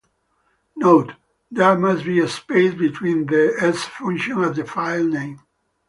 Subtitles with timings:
[0.77, 1.11] Note:
[1.51, 5.41] There must be a space between the -s function and the file name.